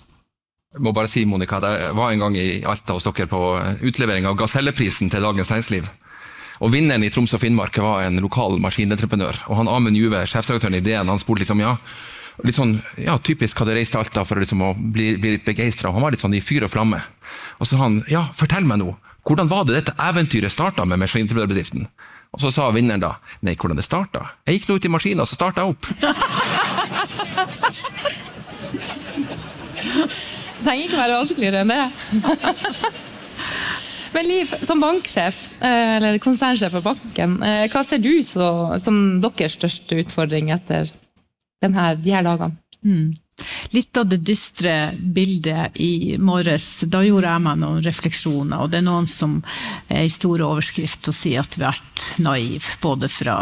Jeg 0.75 0.83
må 0.83 0.91
bare 0.91 1.09
si, 1.09 1.23
Monica, 1.25 1.61
Det 1.63 1.93
var 1.95 2.11
en 2.11 2.19
gang 2.19 2.37
i 2.37 2.65
Alta 2.67 2.97
hos 2.97 3.05
dere 3.07 3.29
på 3.31 3.41
utlevering 3.87 4.27
av 4.27 4.35
Gaselleprisen 4.35 5.11
til 5.11 5.23
Dagens 5.23 5.53
Næringsliv. 5.53 5.87
Og 6.63 6.73
Vinneren 6.73 7.03
i 7.03 7.11
Troms 7.15 7.35
og 7.35 7.41
Finnmark 7.43 7.79
var 7.79 8.03
en 8.07 8.19
lokal 8.23 8.59
maskinentreprenør. 8.63 9.45
og 9.49 9.57
han 9.57 9.69
Amund 9.69 9.97
Juve, 9.97 10.27
sjefsredaktøren 10.27 10.75
i 10.75 10.81
DN, 10.81 11.09
han 11.09 11.19
spurte 11.19 11.43
liksom, 11.43 11.61
ja, 11.61 11.77
litt 12.43 12.59
sånn, 12.59 12.83
ja, 12.99 13.15
typisk 13.23 13.61
hadde 13.63 13.77
reist 13.77 13.93
til 13.95 14.03
Alta 14.03 14.25
for 14.27 14.43
liksom 14.43 14.63
å 14.67 14.73
bli, 14.75 15.13
bli 15.21 15.31
litt 15.37 15.47
begeistra. 15.47 15.95
Han 15.95 16.03
var 16.03 16.11
litt 16.15 16.25
sånn 16.25 16.35
i 16.35 16.43
fyr 16.43 16.67
og 16.67 16.73
flamme. 16.73 16.99
Og 17.61 17.67
så 17.67 17.71
sa 17.77 17.83
han 17.85 17.97
ja, 18.11 18.23
fortell 18.35 18.67
meg 18.67 18.79
nå, 18.83 18.91
hvordan 19.25 19.49
var 19.49 19.63
det 19.65 19.75
dette 19.79 19.95
eventyret 20.03 20.53
starta 20.53 20.85
med 20.89 20.99
maskinentreprenørbedriften? 21.05 21.83
Og 22.35 22.39
så 22.43 22.49
sa 22.51 22.75
vinneren 22.75 23.05
da 23.05 23.13
nei, 23.47 23.55
hvordan 23.55 23.79
det 23.79 23.87
starta? 23.87 24.21
Jeg 24.49 24.55
gikk 24.59 24.69
nå 24.69 24.75
ut 24.77 24.89
i 24.89 24.93
maskina, 24.93 25.23
så 25.25 25.35
starta 25.39 25.59
jeg 25.63 25.69
opp. 25.71 25.83
det 30.59 30.65
trenger 30.67 30.85
ikke 30.89 30.99
være 30.99 31.19
vanskeligere 31.21 31.59
enn 31.63 31.73
det. 31.73 31.85
Men 34.15 34.29
Liv, 34.29 34.55
som 34.63 34.81
banksjef, 34.83 35.51
eh, 35.59 35.97
eller 35.97 36.19
konsernsjef 36.23 36.73
for 36.77 36.83
banken, 36.87 37.43
eh, 37.43 37.65
hva 37.71 37.83
ser 37.87 37.99
du 38.03 38.23
så, 38.23 38.79
som 38.83 39.21
deres 39.23 39.53
største 39.59 39.95
utfordring 40.05 40.47
etter 40.55 40.93
denne, 41.65 41.91
de 42.01 42.15
her 42.15 42.27
dagene? 42.27 42.61
Mm. 42.85 43.15
Litt 43.75 43.97
av 43.99 44.07
det 44.07 44.21
dystre 44.23 44.95
bildet 44.95 45.77
i 45.83 46.17
morges, 46.23 46.85
da 46.87 47.01
gjorde 47.03 47.33
jeg 47.33 47.43
meg 47.47 47.59
noen 47.59 47.81
refleksjoner. 47.83 48.61
Og 48.63 48.71
det 48.71 48.79
er 48.79 48.87
noen 48.87 49.09
som 49.11 49.41
er 49.89 50.05
i 50.07 50.13
store 50.13 50.47
overskrift 50.47 51.11
og 51.11 51.17
sier 51.17 51.43
at 51.43 51.59
vi 51.59 51.65
har 51.67 51.75
vært 51.75 52.05
naive, 52.23 52.77
både 52.85 53.11
fra 53.11 53.39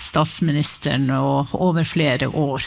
statsministeren 0.00 1.10
og 1.18 1.52
over 1.52 1.84
flere 1.84 2.30
år. 2.32 2.64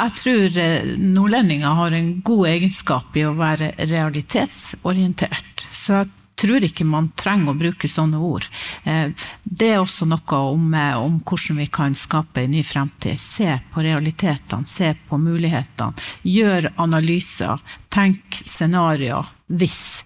Jeg 0.00 0.16
tror 0.20 0.60
eh, 0.62 0.94
nordlendinger 0.96 1.76
har 1.76 1.96
en 1.96 2.12
god 2.24 2.46
egenskap 2.52 3.18
i 3.18 3.26
å 3.26 3.34
være 3.36 3.74
realitetsorientert. 3.90 5.66
Så 5.74 5.98
jeg 5.98 6.12
tror 6.40 6.64
ikke 6.64 6.86
man 6.88 7.10
trenger 7.20 7.52
å 7.52 7.58
bruke 7.58 7.90
sånne 7.90 8.20
ord. 8.24 8.46
Eh, 8.84 9.10
det 9.44 9.68
er 9.72 9.80
også 9.80 10.06
noe 10.08 10.40
om, 10.52 10.74
eh, 10.74 10.96
om 10.96 11.20
hvordan 11.20 11.60
vi 11.60 11.66
kan 11.66 11.94
skape 11.94 12.44
en 12.44 12.50
ny 12.50 12.62
fremtid. 12.64 13.20
Se 13.20 13.58
på 13.72 13.84
realitetene, 13.84 14.66
se 14.66 14.94
på 15.08 15.18
mulighetene. 15.18 15.94
Gjør 16.24 16.72
analyser, 16.76 17.60
tenk 17.90 18.42
scenarioer. 18.44 19.28
Hvis. 19.50 20.04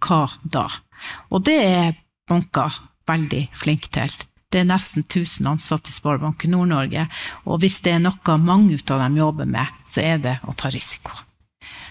Hva 0.00 0.30
da? 0.42 0.66
Og 1.30 1.44
det 1.44 1.60
er 1.60 1.96
banker 2.28 2.72
veldig 3.08 3.48
flinke 3.52 3.90
til. 3.92 4.12
Det 4.50 4.62
er 4.62 4.66
nesten 4.66 5.04
1000 5.04 5.46
ansatte 5.46 5.92
i 5.92 5.94
Sparebank 5.94 6.44
Nord-Norge, 6.50 7.06
og 7.46 7.60
hvis 7.62 7.78
det 7.84 7.92
er 7.94 8.02
noe 8.02 8.38
mange 8.42 8.80
av 8.90 8.98
dem 9.04 9.18
jobber 9.20 9.46
med, 9.46 9.66
så 9.86 10.02
er 10.02 10.18
det 10.18 10.38
å 10.42 10.54
ta 10.58 10.72
risiko. 10.74 11.12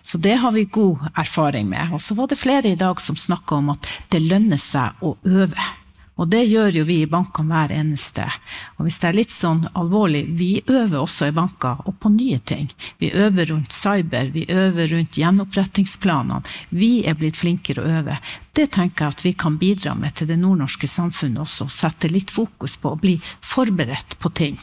Så 0.02 0.18
det 0.18 0.36
har 0.42 0.52
vi 0.52 0.66
god 0.66 1.08
erfaring 1.16 1.70
med. 1.70 1.94
Og 1.94 2.02
så 2.02 2.16
var 2.16 2.28
det 2.28 2.40
flere 2.40 2.72
i 2.72 2.76
dag 2.76 3.02
som 3.02 3.16
snakka 3.16 3.56
om 3.56 3.70
at 3.76 3.90
det 4.12 4.24
lønner 4.24 4.60
seg 4.60 5.04
å 5.04 5.16
øve. 5.24 5.68
Og 6.20 6.28
det 6.28 6.44
gjør 6.50 6.82
jo 6.82 6.86
vi 6.88 7.00
i 7.04 7.10
bankene 7.10 7.54
hver 7.54 7.74
eneste. 7.78 8.26
Og 8.78 8.88
hvis 8.88 9.00
det 9.00 9.10
er 9.10 9.18
litt 9.22 9.34
sånn 9.34 9.64
alvorlig, 9.80 10.26
vi 10.36 10.50
øver 10.68 11.00
også 11.00 11.30
i 11.30 11.36
banker, 11.36 11.80
og 11.88 11.96
på 12.04 12.12
nye 12.12 12.42
ting. 12.44 12.68
Vi 13.00 13.14
øver 13.16 13.54
rundt 13.54 13.76
cyber, 13.76 14.34
vi 14.36 14.44
øver 14.52 14.92
rundt 14.92 15.20
gjenopprettingsplanene. 15.20 16.44
Vi 16.76 16.92
er 17.08 17.16
blitt 17.20 17.40
flinkere 17.40 17.86
å 17.86 17.98
øve. 18.02 18.20
Det 18.60 18.66
tenker 18.76 19.06
jeg 19.06 19.16
at 19.16 19.24
vi 19.24 19.32
kan 19.40 19.56
bidra 19.62 19.94
med 19.96 20.18
til 20.20 20.28
det 20.28 20.36
nordnorske 20.42 20.90
samfunnet 20.92 21.40
også. 21.46 21.70
Sette 21.72 22.10
litt 22.12 22.34
fokus 22.34 22.76
på 22.82 22.92
å 22.92 23.00
bli 23.00 23.14
forberedt 23.24 24.18
på 24.20 24.32
ting. 24.36 24.58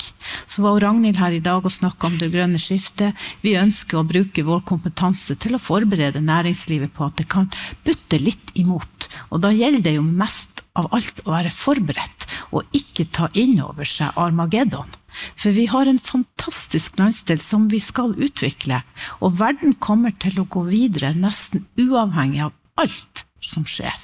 Så 0.51 0.65
var 0.65 0.83
Ragnhild 0.85 1.17
her 1.23 1.33
i 1.33 1.41
dag 1.45 1.65
og 1.65 1.73
snakka 1.73 2.11
om 2.11 2.19
det 2.21 2.29
grønne 2.35 2.61
skiftet. 2.61 3.17
Vi 3.41 3.57
ønsker 3.57 4.03
å 4.03 4.09
bruke 4.09 4.45
vår 4.45 4.67
kompetanse 4.69 5.39
til 5.41 5.57
å 5.57 5.63
forberede 5.63 6.21
næringslivet 6.21 6.93
på 6.93 7.07
at 7.09 7.17
det 7.23 7.29
kan 7.33 7.49
butte 7.87 8.21
litt 8.21 8.53
imot. 8.59 9.09
Og 9.31 9.41
da 9.47 9.55
gjelder 9.55 9.87
det 9.87 9.97
jo 9.97 10.05
mest 10.05 10.56
av 10.79 10.89
alt 10.97 11.23
å 11.25 11.33
være 11.35 11.53
forberedt 11.55 12.27
og 12.55 12.77
ikke 12.77 13.09
ta 13.17 13.29
inn 13.35 13.59
over 13.65 13.89
seg 13.89 14.17
Armageddon. 14.21 14.89
For 15.35 15.55
vi 15.57 15.65
har 15.71 15.89
en 15.89 16.01
fantastisk 16.03 16.99
landsdel 17.01 17.41
som 17.41 17.71
vi 17.73 17.81
skal 17.81 18.13
utvikle, 18.21 18.83
og 19.25 19.39
verden 19.41 19.77
kommer 19.81 20.13
til 20.21 20.43
å 20.43 20.49
gå 20.51 20.67
videre 20.69 21.15
nesten 21.17 21.65
uavhengig 21.81 22.45
av 22.49 22.53
alt 22.83 23.25
som 23.41 23.65
skjer. 23.65 23.97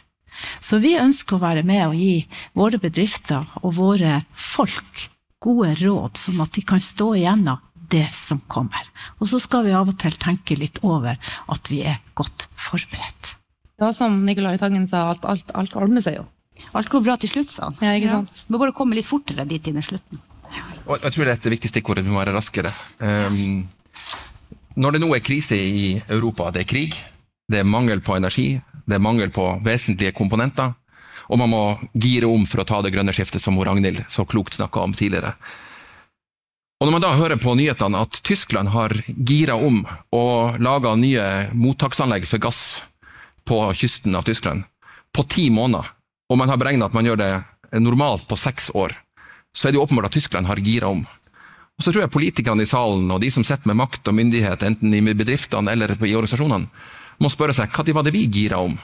Så 0.64 0.80
vi 0.80 0.94
ønsker 0.96 1.36
å 1.36 1.42
være 1.42 1.64
med 1.68 1.84
og 1.90 1.98
gi 1.98 2.24
våre 2.56 2.80
bedrifter 2.80 3.44
og 3.60 3.76
våre 3.76 4.22
folk 4.32 5.08
gode 5.42 5.74
råd, 5.82 6.16
sånn 6.16 6.40
at 6.44 6.54
de 6.56 6.64
kan 6.64 6.80
stå 6.80 7.12
igjennom 7.18 7.60
det 7.92 8.08
som 8.16 8.40
kommer. 8.48 8.86
Og 9.20 9.28
så 9.28 9.40
skal 9.42 9.66
vi 9.66 9.76
av 9.76 9.90
og 9.90 9.98
til 10.00 10.14
tenke 10.20 10.56
litt 10.56 10.80
over 10.86 11.18
at 11.52 11.72
vi 11.72 11.82
er 11.84 12.00
godt 12.18 12.46
forberedt. 12.56 13.34
Var 13.82 13.92
som 13.96 14.22
Nicolai 14.24 14.56
Tangen 14.62 14.86
sa, 14.88 15.10
at 15.10 15.26
alt, 15.28 15.50
alt 15.58 15.74
ordner 15.76 16.04
seg 16.04 16.20
jo. 16.20 16.28
Alt 16.72 16.90
går 16.92 17.04
bra 17.04 17.16
til 17.20 17.32
slutt, 17.32 17.52
sa 17.52 17.68
han. 17.68 17.78
Ja, 17.84 17.94
ikke 17.98 18.12
sant? 18.12 18.34
Ja. 18.36 18.50
Må 18.52 18.60
bare 18.62 18.74
komme 18.76 18.96
litt 18.96 19.08
fortere 19.08 19.46
dit 19.48 19.66
inn 19.68 19.80
i 19.80 19.84
slutten. 19.84 20.20
Og 20.86 20.98
jeg 20.98 21.14
tror 21.14 21.24
det 21.24 21.32
er 21.32 21.38
et 21.38 21.52
viktig 21.54 21.70
stikkord. 21.70 22.02
Vi 22.02 22.12
må 22.12 22.20
være 22.20 22.34
raskere. 22.34 22.72
Um, 23.00 23.64
når 24.76 24.96
det 24.96 25.02
nå 25.02 25.10
er 25.16 25.24
krise 25.24 25.56
i 25.56 25.88
Europa, 26.08 26.50
det 26.52 26.64
er 26.64 26.70
krig, 26.70 26.96
det 27.48 27.60
er 27.60 27.68
mangel 27.68 28.00
på 28.04 28.16
energi, 28.16 28.54
det 28.88 28.96
er 28.96 29.04
mangel 29.04 29.32
på 29.32 29.46
vesentlige 29.64 30.14
komponenter, 30.16 30.72
Og 31.32 31.38
man 31.38 31.48
må 31.48 31.62
gire 31.94 32.28
om 32.28 32.42
for 32.48 32.60
å 32.60 32.66
ta 32.68 32.82
det 32.84 32.92
grønne 32.92 33.12
skiftet, 33.16 33.40
som 33.40 33.56
Ragnhild 33.56 34.02
så 34.10 34.26
klokt 34.28 34.58
snakka 34.58 34.82
om 34.84 34.92
tidligere. 34.92 35.32
Og 36.80 36.88
Når 36.88 36.92
man 36.92 37.04
da 37.04 37.12
hører 37.14 37.38
på 37.38 37.54
nyhetene 37.54 38.00
at 38.02 38.18
Tyskland 38.26 38.72
har 38.74 38.92
gira 39.06 39.54
om 39.54 39.84
og 40.12 40.58
laga 40.60 40.96
nye 40.98 41.48
mottaksanlegg 41.54 42.26
for 42.26 42.42
gass 42.42 42.82
på 43.46 43.62
kysten 43.78 44.18
av 44.18 44.26
Tyskland 44.26 44.66
på 45.14 45.24
ti 45.30 45.46
måneder, 45.54 45.86
og 46.32 46.38
man 46.40 46.48
har 46.48 46.60
beregna 46.60 46.88
at 46.88 46.96
man 46.96 47.04
gjør 47.06 47.20
det 47.20 47.32
normalt 47.84 48.24
på 48.28 48.38
seks 48.40 48.70
år, 48.74 48.94
så 49.52 49.68
er 49.68 49.72
det 49.72 49.80
jo 49.80 49.84
åpenbart 49.84 50.08
at 50.08 50.16
Tyskland 50.16 50.48
har 50.48 50.60
gira 50.64 50.88
om. 50.88 51.04
Og 51.04 51.84
Så 51.84 51.92
tror 51.92 52.04
jeg 52.04 52.14
politikerne 52.14 52.64
i 52.64 52.68
salen 52.68 53.10
og 53.10 53.20
de 53.20 53.30
som 53.32 53.44
sitter 53.44 53.68
med 53.68 53.80
makt 53.80 54.08
og 54.08 54.16
myndighet, 54.16 54.64
enten 54.64 54.94
i 54.94 55.00
bedriftene 55.12 55.72
eller 55.72 55.92
i 55.92 56.14
organisasjonene, 56.14 56.68
må 57.20 57.30
spørre 57.30 57.54
seg 57.54 57.68
når 57.68 57.94
var 57.94 58.04
det 58.06 58.14
vi 58.16 58.26
gira 58.26 58.60
om? 58.64 58.78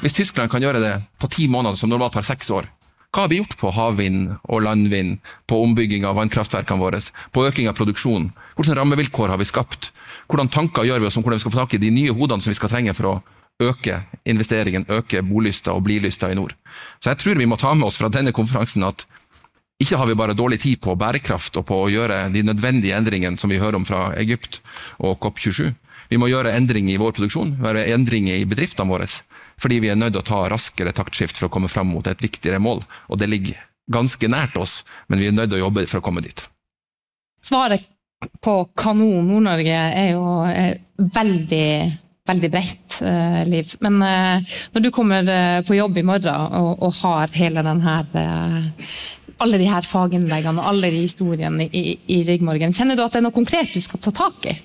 Hvis 0.00 0.16
Tyskland 0.16 0.50
kan 0.50 0.62
gjøre 0.62 0.80
det 0.80 0.94
på 1.20 1.28
ti 1.28 1.48
måneder, 1.48 1.76
som 1.76 1.88
normalt 1.88 2.12
tar 2.12 2.26
seks 2.26 2.50
år, 2.50 2.68
hva 3.10 3.24
har 3.24 3.30
vi 3.32 3.40
gjort 3.40 3.56
på 3.58 3.72
havvind 3.74 4.36
og 4.46 4.62
landvind, 4.62 5.18
på 5.50 5.58
ombygging 5.64 6.04
av 6.06 6.14
vannkraftverkene 6.14 6.78
våre, 6.78 7.00
på 7.32 7.46
øking 7.48 7.66
av 7.66 7.74
produksjon? 7.74 8.28
Hvilke 8.54 8.76
rammevilkår 8.78 9.32
har 9.32 9.40
vi 9.40 9.48
skapt? 9.48 9.90
Hvordan 10.30 10.52
tanker 10.52 10.86
gjør 10.86 11.02
vi 11.02 11.08
oss 11.08 11.16
om 11.18 11.24
hvordan 11.24 11.40
vi 11.40 11.42
skal 11.42 11.54
få 11.56 11.62
tak 11.64 11.74
i 11.74 11.82
de 11.82 11.90
nye 11.90 12.14
hodene 12.14 12.44
som 12.44 12.52
vi 12.52 12.58
skal 12.60 12.70
trenge 12.70 12.94
for 12.94 13.10
å 13.10 13.14
øke 13.60 14.02
investeringen, 14.24 14.86
øke 14.88 15.22
bolysta 15.26 15.74
og 15.76 15.84
blilysta 15.86 16.30
i 16.30 16.38
nord? 16.38 16.54
Så 17.00 17.12
jeg 17.12 17.20
tror 17.22 17.40
vi 17.40 17.48
må 17.48 17.58
ta 17.60 17.74
med 17.74 17.88
oss 17.88 17.98
fra 18.00 18.10
denne 18.12 18.32
konferansen 18.36 18.84
at 18.86 19.06
ikke 19.80 19.96
har 19.96 20.10
vi 20.10 20.16
bare 20.18 20.36
dårlig 20.36 20.60
tid 20.60 20.80
på 20.84 20.94
bærekraft 21.00 21.56
og 21.56 21.64
på 21.70 21.76
å 21.86 21.88
gjøre 21.88 22.26
de 22.34 22.42
nødvendige 22.44 22.96
endringene 22.98 23.40
som 23.40 23.48
vi 23.48 23.60
hører 23.60 23.78
om 23.78 23.86
fra 23.88 24.10
Egypt 24.20 24.60
og 24.98 25.16
COP27. 25.24 25.70
Vi 26.10 26.18
må 26.20 26.28
gjøre 26.28 26.52
endringer 26.58 26.96
i 26.96 27.00
vår 27.00 27.14
produksjon, 27.16 27.54
være 27.62 27.86
endringer 27.94 28.36
i 28.36 28.48
bedriftene 28.48 28.90
våre. 28.90 29.06
Fordi 29.60 29.78
vi 29.80 29.88
er 29.92 29.96
nødt 29.96 30.16
til 30.16 30.24
å 30.24 30.26
ta 30.26 30.40
raskere 30.52 30.92
taktskift 30.96 31.38
for 31.38 31.48
å 31.48 31.54
komme 31.54 31.70
fram 31.72 31.88
mot 31.94 32.06
et 32.10 32.20
viktigere 32.20 32.60
mål. 32.60 32.82
Og 33.08 33.20
det 33.22 33.30
ligger 33.30 33.56
ganske 33.90 34.28
nært 34.28 34.58
oss, 34.60 34.82
men 35.08 35.22
vi 35.22 35.30
er 35.30 35.36
nødt 35.36 35.52
til 35.52 35.60
å 35.60 35.64
jobbe 35.64 35.86
for 35.88 36.02
å 36.02 36.04
komme 36.04 36.24
dit. 36.24 36.44
Svaret 37.40 37.86
på 38.44 38.54
Kanon 38.76 39.24
Nord-Norge 39.30 39.80
er 39.96 40.12
jo 40.12 40.24
er 40.44 40.76
veldig 41.00 41.68
veldig 42.30 42.50
bredt, 42.52 43.00
eh, 43.06 43.40
Liv. 43.48 43.74
Men 43.84 44.00
eh, 44.06 44.56
når 44.74 44.84
du 44.84 44.90
kommer 44.94 45.26
uh, 45.26 45.60
på 45.66 45.76
jobb 45.76 45.98
i 46.00 46.06
morgen 46.06 46.56
og, 46.60 46.70
og 46.86 46.94
har 47.02 47.34
hele 47.36 47.64
den 47.66 47.82
her 47.84 48.06
alle 49.40 49.58
de 49.60 49.68
her 49.70 49.84
faginnleggene 49.86 50.60
og 50.60 50.72
alle 50.72 50.90
de 50.92 51.04
historiene 51.04 51.66
i, 51.72 51.96
i, 52.12 52.18
ryggmargen, 52.28 52.74
kjenner 52.76 52.96
du 52.96 53.04
at 53.04 53.14
det 53.14 53.22
er 53.22 53.24
noe 53.24 53.36
konkret 53.36 53.72
du 53.72 53.80
skal 53.80 54.02
ta 54.04 54.12
tak 54.12 54.50
i? 54.50 54.56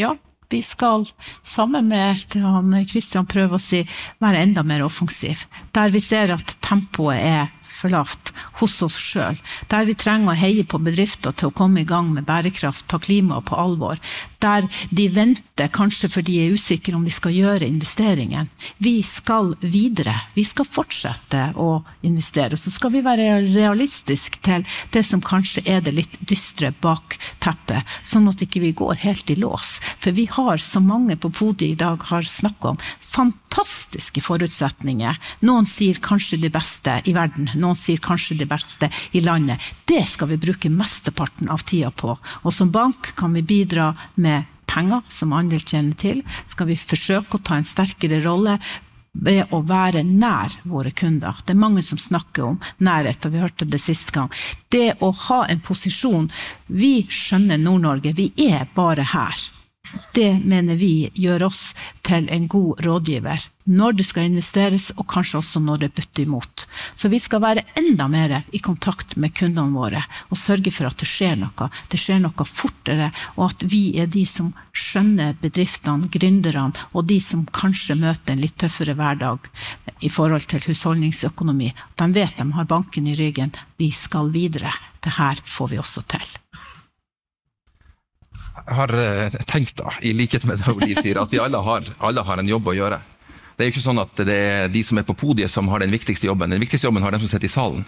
Ja, 0.00 0.16
vi 0.50 0.60
skal 0.62 1.06
sammen 1.46 1.88
med 1.90 2.24
han 2.34 2.74
Kristian 2.90 3.28
prøve 3.30 3.58
å 3.58 3.62
si, 3.62 3.84
være 4.22 4.42
enda 4.42 4.64
mer 4.66 4.84
offensiv. 4.86 5.46
Der 5.74 5.94
vi 5.94 6.02
ser 6.02 6.34
at 6.34 6.56
tempoet 6.66 7.22
er 7.22 7.52
for 7.66 7.92
lavt 7.92 8.32
hos 8.60 8.78
oss 8.86 8.96
sjøl. 9.00 9.38
Der 9.72 9.88
vi 9.88 9.96
trenger 9.98 10.32
å 10.32 10.38
heie 10.38 10.64
på 10.64 10.80
bedrifter 10.82 11.34
til 11.36 11.50
å 11.50 11.56
komme 11.56 11.82
i 11.82 11.88
gang 11.88 12.12
med 12.14 12.26
bærekraft, 12.28 12.86
ta 12.88 13.00
klimaet 13.02 13.48
på 13.48 13.58
alvor. 13.58 14.00
Der 14.42 14.68
de 14.94 15.08
venter 15.12 15.72
kanskje 15.72 16.10
fordi 16.12 16.26
de 16.26 16.42
er 16.42 16.56
usikre 16.58 16.96
om 16.98 17.04
de 17.06 17.12
skal 17.14 17.34
gjøre 17.34 17.68
investeringen. 17.68 18.48
Vi 18.82 18.98
skal 19.06 19.54
videre. 19.62 20.14
Vi 20.34 20.44
skal 20.46 20.66
fortsette 20.68 21.52
å 21.54 21.82
investere. 22.06 22.58
Så 22.58 22.72
skal 22.74 22.92
vi 22.96 23.04
være 23.06 23.40
realistiske 23.44 24.42
til 24.46 24.66
det 24.94 25.04
som 25.06 25.22
kanskje 25.24 25.64
er 25.70 25.84
det 25.86 25.94
litt 25.96 26.18
dystre 26.26 26.72
bakteppet, 26.82 27.86
sånn 28.06 28.28
at 28.30 28.42
ikke 28.42 28.64
vi 28.64 28.74
går 28.76 28.98
helt 29.04 29.30
i 29.30 29.38
lås. 29.38 29.76
For 30.02 30.16
vi 30.16 30.26
har, 30.30 30.58
som 30.62 30.88
mange 30.90 31.16
på 31.20 31.30
podiet 31.30 31.76
i 31.76 31.80
dag 31.84 32.02
har 32.10 32.26
snakka 32.26 32.74
om, 32.74 32.80
fantastiske 33.00 34.22
forutsetninger. 34.24 35.16
Noen 35.46 35.68
sier 35.70 36.00
kanskje 36.02 36.40
det 36.42 36.52
beste 36.54 36.98
i 37.06 37.14
verden. 37.16 37.50
Noen 37.60 37.78
sier 37.78 38.02
kanskje 38.02 38.38
det 38.40 38.48
beste 38.50 38.90
i 39.16 39.22
landet. 39.24 39.62
Det 39.88 40.04
skal 40.08 40.32
vi 40.32 40.40
bruke 40.40 40.72
mesteparten 40.72 41.50
av 41.52 41.64
tida 41.66 41.90
på. 41.90 42.16
Og 42.42 42.52
som 42.54 42.72
bank 42.72 43.14
kan 43.18 43.34
vi 43.36 43.44
bidra 43.46 43.92
med 44.14 44.52
penger, 44.66 45.02
som 45.08 45.32
andre 45.36 45.60
kjenner 45.62 45.96
til. 45.98 46.22
Skal 46.50 46.72
vi 46.72 46.80
forsøke 46.80 47.38
å 47.38 47.44
ta 47.44 47.58
en 47.58 47.68
sterkere 47.68 48.20
rolle 48.24 48.58
ved 49.16 49.52
å 49.54 49.62
være 49.64 50.02
nær 50.04 50.58
våre 50.68 50.92
kunder. 50.92 51.38
Det 51.44 51.54
er 51.54 51.60
mange 51.60 51.84
som 51.86 52.00
snakker 52.00 52.50
om 52.50 52.58
nærhet, 52.84 53.24
og 53.24 53.32
vi 53.32 53.42
hørte 53.42 53.68
det 53.68 53.80
sist 53.80 54.12
gang. 54.12 54.28
Det 54.68 54.98
å 55.00 55.12
ha 55.28 55.44
en 55.48 55.62
posisjon 55.64 56.28
Vi 56.66 57.06
skjønner 57.08 57.60
Nord-Norge, 57.62 58.12
vi 58.12 58.32
er 58.48 58.66
bare 58.74 59.06
her. 59.14 59.46
Det 60.16 60.30
mener 60.44 60.78
vi 60.80 61.10
gjør 61.14 61.46
oss 61.48 61.74
til 62.06 62.28
en 62.32 62.48
god 62.50 62.82
rådgiver 62.86 63.50
når 63.66 63.96
det 63.98 64.04
skal 64.06 64.28
investeres, 64.28 64.92
og 64.94 65.08
kanskje 65.10 65.40
også 65.40 65.60
når 65.62 65.80
det 65.82 65.88
butter 65.96 66.22
imot. 66.22 66.66
Så 66.94 67.10
vi 67.10 67.18
skal 67.22 67.42
være 67.42 67.64
enda 67.78 68.06
mer 68.10 68.36
i 68.54 68.60
kontakt 68.62 69.16
med 69.18 69.34
kundene 69.34 69.74
våre 69.74 70.04
og 70.30 70.38
sørge 70.38 70.70
for 70.70 70.86
at 70.86 70.98
det 71.02 71.08
skjer 71.10 71.34
noe. 71.40 71.68
Det 71.90 71.98
skjer 71.98 72.22
noe 72.22 72.46
fortere, 72.46 73.10
og 73.34 73.48
at 73.50 73.66
vi 73.66 73.82
er 73.98 74.06
de 74.06 74.22
som 74.30 74.52
skjønner 74.70 75.34
bedriftene, 75.42 76.10
gründerne, 76.14 76.86
og 76.94 77.10
de 77.10 77.18
som 77.22 77.46
kanskje 77.50 77.98
møter 77.98 78.36
en 78.36 78.44
litt 78.44 78.58
tøffere 78.62 78.94
hverdag 78.98 79.50
i 80.06 80.12
forhold 80.12 80.46
til 80.50 80.62
husholdningsøkonomi. 80.70 81.72
De 81.98 82.10
vet 82.14 82.38
de 82.38 82.50
har 82.54 82.70
banken 82.70 83.10
i 83.10 83.18
ryggen. 83.18 83.54
Vi 83.82 83.90
skal 83.90 84.30
videre. 84.34 84.72
Det 85.02 85.18
her 85.18 85.42
får 85.44 85.74
vi 85.74 85.82
også 85.82 86.06
til 86.06 86.35
har 88.66 88.92
eh, 88.98 89.36
tenkt, 89.46 89.76
da, 89.78 89.92
i 90.02 90.12
likhet 90.16 90.46
med 90.48 90.58
det 90.60 90.74
de 90.82 90.96
sier, 90.98 91.20
at 91.20 91.32
vi 91.32 91.40
alle 91.42 91.60
har, 91.62 91.86
alle 91.98 92.24
har, 92.26 92.42
en 92.42 92.48
jobb 92.50 92.72
å 92.72 92.76
gjøre. 92.76 93.00
Det 93.56 93.64
er 93.64 93.70
jo 93.70 93.74
ikke 93.76 93.86
sånn 93.86 94.02
at 94.02 94.22
det 94.28 94.36
er 94.36 94.72
de 94.72 94.82
som 94.84 94.98
er 95.00 95.06
på 95.08 95.16
podiet 95.16 95.52
som 95.52 95.68
har 95.72 95.80
den 95.80 95.94
viktigste 95.94 96.28
jobben. 96.28 96.52
Den 96.52 96.60
viktigste 96.60 96.90
jobben 96.90 97.04
har 97.06 97.14
de 97.14 97.22
som 97.22 97.30
sitter 97.30 97.48
i 97.48 97.54
salen. 97.54 97.86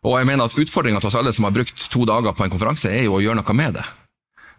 Og 0.00 0.16
jeg 0.16 0.28
mener 0.30 0.48
at 0.48 0.56
Utfordringa 0.56 1.02
til 1.02 1.10
oss 1.10 1.18
alle 1.20 1.34
som 1.36 1.44
har 1.44 1.52
brukt 1.52 1.82
to 1.92 2.06
dager 2.08 2.32
på 2.32 2.46
en 2.46 2.52
konferanse, 2.52 2.88
er 2.88 3.04
jo 3.04 3.18
å 3.18 3.24
gjøre 3.24 3.42
noe 3.42 3.56
med 3.56 3.76
det. 3.76 3.84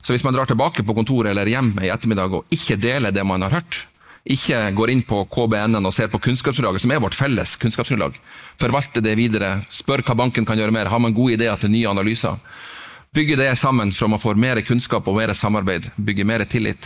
Så 0.01 0.13
hvis 0.13 0.25
man 0.25 0.35
drar 0.35 0.49
tilbake 0.49 0.85
på 0.85 0.95
kontoret 0.97 1.31
eller 1.31 1.49
hjem 1.49 1.73
i 1.81 1.89
ettermiddag 1.93 2.37
og 2.37 2.53
ikke 2.53 2.77
deler 2.81 3.13
det 3.13 3.25
man 3.25 3.41
har 3.45 3.59
hørt, 3.59 3.85
ikke 4.21 4.59
går 4.77 4.91
inn 4.93 5.01
på 5.05 5.23
KBN-en 5.33 5.87
og 5.89 5.93
ser 5.95 6.09
på 6.13 6.21
kunnskapsgrunnlaget, 6.21 6.83
som 6.83 6.93
er 6.93 7.01
vårt 7.01 7.17
felles 7.17 7.55
kunnskapsgrunnlag, 7.61 8.17
forvalte 8.61 9.01
det 9.01 9.15
videre, 9.17 9.55
spør 9.73 10.03
hva 10.05 10.17
banken 10.17 10.45
kan 10.45 10.59
gjøre 10.61 10.73
mer, 10.75 10.91
har 10.93 11.01
man 11.01 11.15
gode 11.17 11.39
ideer 11.39 11.57
til 11.57 11.73
nye 11.73 11.89
analyser, 11.89 12.37
Bygge 13.15 13.35
det 13.35 13.55
sammen 13.55 13.91
så 13.91 14.07
man 14.07 14.19
får 14.19 14.37
mer 14.39 14.61
kunnskap 14.61 15.07
og 15.07 15.17
mer 15.17 15.33
samarbeid, 15.35 15.89
bygge 15.99 16.23
mer 16.23 16.45
tillit. 16.47 16.85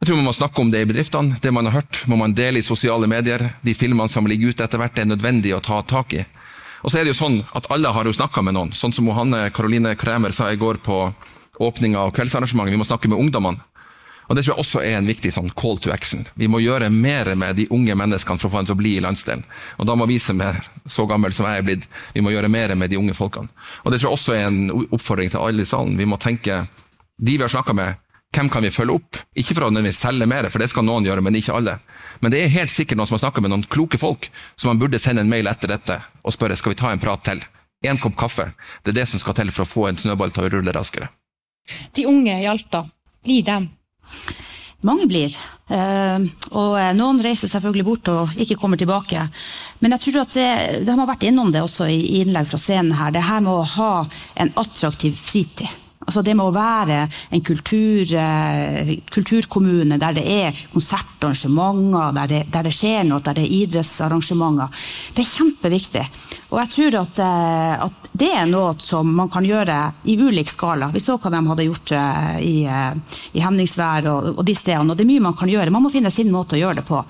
Jeg 0.00 0.08
tror 0.08 0.16
man 0.16 0.30
må 0.30 0.32
snakke 0.32 0.62
om 0.62 0.70
det 0.72 0.80
i 0.80 0.86
bedriftene. 0.88 1.36
Det 1.42 1.50
man 1.52 1.68
har 1.68 1.74
hørt, 1.74 1.98
må 2.08 2.16
man 2.16 2.32
dele 2.32 2.62
i 2.62 2.64
sosiale 2.64 3.04
medier. 3.04 3.44
De 3.60 3.74
filmene 3.76 4.08
som 4.08 4.24
ligger 4.24 4.54
ute 4.54 4.64
etter 4.64 4.80
hvert, 4.80 4.96
er 4.96 5.10
nødvendig 5.10 5.52
å 5.52 5.60
ta 5.60 5.82
tak 5.84 6.14
i. 6.16 6.22
Og 6.80 6.88
så 6.88 6.96
er 6.96 7.04
det 7.04 7.12
jo 7.12 7.18
sånn 7.20 7.36
at 7.52 7.68
alle 7.68 7.92
har 7.92 8.08
jo 8.08 8.16
snakka 8.16 8.40
med 8.46 8.56
noen. 8.56 8.72
Sånn 8.72 8.96
som 8.96 9.12
Hanne 9.12 9.50
Karoline 9.52 9.92
Kremer 10.00 10.32
sa 10.32 10.48
i 10.48 10.56
går 10.56 10.80
på 10.80 11.02
åpninga 11.60 12.00
av 12.00 12.16
kveldsarrangementet. 12.16 12.72
Vi 12.72 12.80
må 12.80 12.88
snakke 12.88 13.12
med 13.12 13.20
ungdommene. 13.20 13.60
Og 14.28 14.36
Det 14.36 14.44
tror 14.44 14.54
jeg 14.54 14.62
også 14.64 14.80
er 14.82 14.96
en 14.98 15.06
viktig 15.06 15.32
sånn 15.34 15.52
call 15.58 15.78
to 15.78 15.92
action. 15.94 16.24
Vi 16.34 16.48
må 16.50 16.60
gjøre 16.62 16.90
mer 16.90 17.34
med 17.38 17.56
de 17.56 17.68
unge 17.70 17.94
menneskene 17.94 18.40
for 18.40 18.48
å 18.48 18.52
få 18.52 18.62
dem 18.62 18.70
til 18.70 18.76
å 18.76 18.80
bli 18.80 18.96
i 18.96 19.04
landsdelen. 19.04 19.44
Og 19.78 19.86
Da 19.86 19.94
må 19.94 20.06
vi 20.10 20.18
som 20.18 20.40
er 20.40 20.58
så 20.86 21.06
gammel 21.06 21.32
som 21.32 21.46
jeg 21.46 21.62
er 21.62 21.66
blitt, 21.66 21.86
vi 22.14 22.24
må 22.24 22.34
gjøre 22.34 22.50
mer 22.50 22.74
med 22.74 22.90
de 22.90 22.98
unge 22.98 23.14
folkene. 23.14 23.48
Og 23.84 23.92
Det 23.92 24.00
tror 24.00 24.10
jeg 24.10 24.18
også 24.18 24.34
er 24.34 24.48
en 24.48 24.88
oppfordring 24.90 25.30
til 25.30 25.40
alle 25.40 25.62
i 25.62 25.70
salen. 25.70 25.96
Vi 25.96 26.04
må 26.04 26.18
tenke 26.18 26.66
de 27.18 27.36
vi 27.36 27.42
har 27.42 27.48
snakka 27.48 27.72
med, 27.72 27.94
hvem 28.34 28.50
kan 28.52 28.62
vi 28.62 28.70
følge 28.70 28.98
opp? 28.98 29.16
Ikke 29.38 29.54
for 29.54 29.64
å 29.64 29.70
nødvendigvis 29.70 30.02
selge 30.02 30.26
mer, 30.28 30.48
for 30.50 30.60
det 30.60 30.68
skal 30.68 30.84
noen 30.84 31.06
gjøre, 31.06 31.22
men 31.24 31.38
ikke 31.38 31.54
alle. 31.56 31.78
Men 32.20 32.32
det 32.34 32.42
er 32.42 32.52
helt 32.52 32.72
sikkert 32.72 32.98
noen 32.98 33.08
som 33.08 33.16
har 33.16 33.22
snakka 33.22 33.40
med 33.40 33.52
noen 33.52 33.64
kloke 33.64 33.96
folk, 33.96 34.28
som 34.56 34.68
man 34.68 34.80
burde 34.82 35.00
sende 35.00 35.22
en 35.24 35.30
mail 35.30 35.48
etter 35.48 35.72
dette 35.72 36.00
og 36.22 36.34
spørre 36.34 36.58
skal 36.58 36.74
vi 36.74 36.80
ta 36.82 36.90
en 36.92 37.00
prat 37.00 37.22
til. 37.24 37.40
En 37.86 38.00
kopp 38.02 38.16
kaffe. 38.18 38.50
Det 38.82 38.92
er 38.92 39.00
det 39.00 39.08
som 39.08 39.22
skal 39.22 39.36
til 39.38 39.52
for 39.54 39.64
å 39.64 39.70
få 39.70 39.86
en 39.88 40.00
snøball 40.00 40.34
til 40.34 40.44
å 40.44 40.50
rulle 40.52 40.74
raskere. 40.74 41.08
De 41.96 42.04
unge 42.08 42.36
i 42.42 42.48
Alta, 42.50 42.84
blir 43.24 43.46
dem 43.46 43.70
mange 44.86 45.06
blir. 45.10 45.34
Eh, 45.72 46.26
og 46.52 46.76
noen 46.98 47.22
reiser 47.24 47.50
selvfølgelig 47.50 47.86
bort 47.86 48.10
og 48.12 48.36
ikke 48.42 48.58
kommer 48.60 48.78
tilbake. 48.80 49.24
Men 49.80 49.96
jeg 49.96 50.04
tror 50.04 50.20
at 50.22 50.36
det, 50.36 50.50
de 50.86 50.98
har 51.00 51.10
vært 51.10 51.26
innom 51.26 51.50
det 51.54 51.64
også 51.64 51.88
i 51.90 52.20
innlegg 52.20 52.50
fra 52.50 52.60
scenen 52.60 52.94
her. 52.98 53.14
Det 53.14 53.24
her 53.26 53.42
med 53.44 53.54
å 53.54 53.66
ha 53.76 53.90
en 54.36 54.54
attraktiv 54.62 55.16
fritid. 55.18 55.66
Altså 56.06 56.22
det 56.22 56.36
med 56.38 56.46
å 56.46 56.54
være 56.54 57.00
en 57.34 57.42
kultur, 57.42 58.06
eh, 58.14 58.92
kulturkommune 59.10 59.98
der 59.98 60.14
det 60.14 60.24
er 60.30 60.60
konsertarrangementer, 60.72 62.12
der 62.14 62.30
det, 62.30 62.40
der 62.54 62.68
det, 62.68 62.74
skjer 62.76 63.02
noe, 63.08 63.22
der 63.26 63.34
det 63.34 63.42
er 63.42 63.54
idrettsarrangementer. 63.56 64.84
Det 65.16 65.24
er 65.24 65.32
kjempeviktig. 65.32 66.04
Og 66.52 66.60
jeg 66.62 66.72
tror 66.76 66.98
at, 67.00 67.22
eh, 67.26 67.86
at, 67.88 68.10
det 68.16 68.30
er 68.32 68.46
noe 68.48 68.76
som 68.80 69.10
man 69.18 69.32
kan 69.32 69.44
gjøre 69.44 69.80
i 70.06 70.14
ulik 70.16 70.52
skala. 70.52 70.92
Vi 70.94 71.02
så 71.02 71.18
hva 71.18 71.32
de 71.34 71.42
hadde 71.48 71.66
gjort 71.66 71.94
eh, 71.98 72.36
i, 72.46 72.54
i 73.34 73.42
Hemningsvær 73.42 74.06
og, 74.12 74.30
og 74.36 74.44
de 74.46 74.54
stedene. 74.56 74.94
Og 74.94 74.96
det 74.96 75.04
er 75.04 75.10
mye 75.10 75.26
man 75.26 75.36
kan 75.38 75.50
gjøre. 75.50 75.74
Man 75.74 75.84
må 75.88 75.92
finne 75.92 76.14
sin 76.14 76.30
måte 76.32 76.54
å 76.54 76.62
gjøre 76.62 76.80
det 76.80 76.86
på. 76.86 77.02